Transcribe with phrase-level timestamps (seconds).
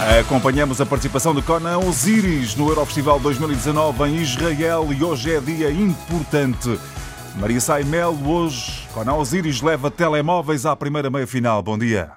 [0.00, 5.72] Acompanhamos a participação de Conan Osiris no Eurofestival 2019 em Israel e hoje é dia
[5.72, 6.78] importante.
[7.34, 11.60] Maria Saimel, hoje Conan Osiris leva telemóveis à primeira meia-final.
[11.64, 12.12] Bom dia.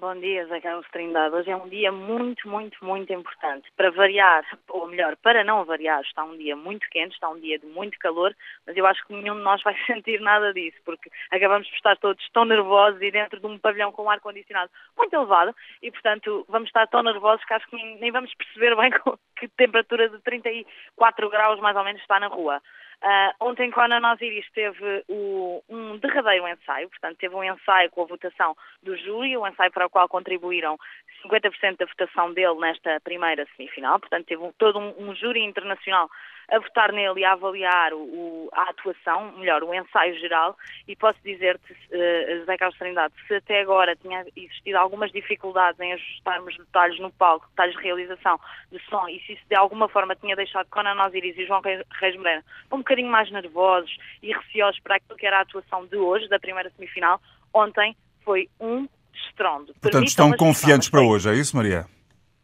[0.00, 1.34] Bom dia, Zé Carlos Trindade.
[1.34, 3.68] Hoje é um dia muito, muito, muito importante.
[3.76, 7.58] Para variar, ou melhor, para não variar, está um dia muito quente, está um dia
[7.58, 8.32] de muito calor,
[8.64, 11.96] mas eu acho que nenhum de nós vai sentir nada disso, porque acabamos de estar
[11.96, 15.52] todos tão nervosos e dentro de um pavilhão com ar-condicionado muito elevado
[15.82, 18.92] e, portanto, vamos estar tão nervosos que acho que nem, nem vamos perceber bem
[19.36, 22.62] que temperatura de 34 graus mais ou menos está na rua.
[23.00, 28.06] Uh, ontem, Conan Osiris teve o, um derradeiro ensaio, portanto, teve um ensaio com a
[28.06, 30.76] votação do júri, um ensaio para o qual contribuíram
[31.22, 36.10] 50% da votação dele nesta primeira semifinal, portanto, teve um, todo um, um júri internacional
[36.50, 40.96] a votar nele e a avaliar o, o, a atuação, melhor, o ensaio geral, e
[40.96, 46.56] posso dizer-te, uh, José Carlos Trindade, se até agora tinha existido algumas dificuldades em ajustarmos
[46.56, 48.40] detalhes no palco, detalhes de realização
[48.72, 52.16] de som, e se isso de alguma forma tinha deixado Conan Osiris e João Reis
[52.16, 56.28] Moreira um bocadinho mais nervosos e receosos para aquilo que era a atuação de hoje,
[56.28, 57.20] da primeira semifinal,
[57.52, 59.74] ontem foi um estrondo.
[59.80, 61.86] Portanto, estão confiantes para hoje, é isso, Maria?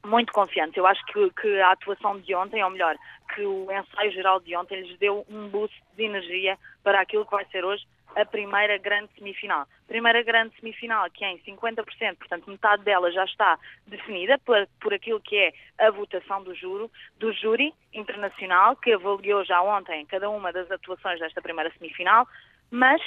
[0.05, 0.77] Muito confiantes.
[0.77, 2.97] Eu acho que, que, a atuação de ontem, ou melhor,
[3.35, 7.33] que o ensaio geral de ontem lhes deu um boost de energia para aquilo que
[7.33, 7.85] vai ser hoje
[8.17, 9.67] a primeira grande semifinal.
[9.87, 14.95] Primeira grande semifinal que é em 50%, portanto metade dela já está definida por, por
[14.95, 15.53] aquilo que é
[15.87, 21.19] a votação do juro, do júri internacional, que avaliou já ontem cada uma das atuações
[21.19, 22.27] desta primeira semifinal,
[22.71, 23.03] mas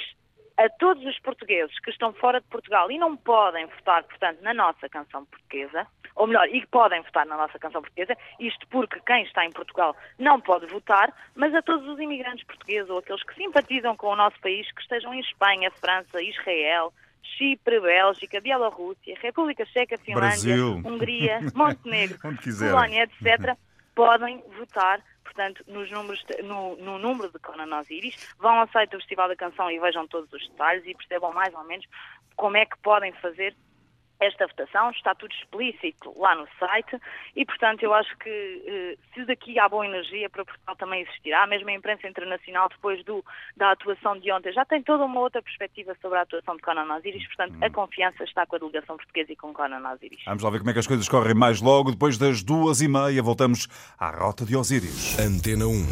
[0.58, 4.52] a todos os portugueses que estão fora de Portugal e não podem votar, portanto, na
[4.52, 8.98] nossa canção portuguesa, ou melhor, e que podem votar na nossa canção portuguesa, isto porque
[9.06, 13.22] quem está em Portugal não pode votar, mas a todos os imigrantes portugueses ou aqueles
[13.22, 16.92] que simpatizam com o nosso país, que estejam em Espanha, França, Israel,
[17.22, 20.82] Chipre, Bélgica, Bielorrússia, República Checa, Finlândia, Brasil.
[20.84, 23.56] Hungria, Montenegro, Polónia, etc.,
[23.94, 28.98] podem votar portanto, nos números, no, no, número de Conan Osiris, vão ao site do
[28.98, 31.86] Festival da Canção e vejam todos os detalhes e percebam mais ou menos
[32.34, 33.54] como é que podem fazer
[34.20, 37.00] esta votação, está tudo explícito lá no site
[37.36, 41.46] e, portanto, eu acho que eh, se daqui há boa energia para Portugal também existirá,
[41.46, 43.24] mesmo a imprensa internacional, depois do,
[43.56, 46.92] da atuação de ontem, já tem toda uma outra perspectiva sobre a atuação de Conan
[46.96, 47.64] Osiris, portanto, hum.
[47.64, 50.22] a confiança está com a delegação portuguesa e com Conan Osiris.
[50.26, 52.88] Vamos lá ver como é que as coisas correm mais logo, depois das duas e
[52.88, 53.68] meia, voltamos
[53.98, 55.18] à Rota de Osiris.
[55.18, 55.88] Antena 1.